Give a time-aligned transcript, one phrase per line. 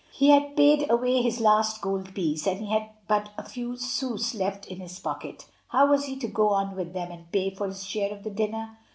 [0.11, 4.33] He had paid away his last gold piece, and he had but a few sous
[4.33, 5.45] left in his pocket.
[5.67, 8.31] How was he to go on with them and pay for his share of the
[8.31, 8.79] dinner?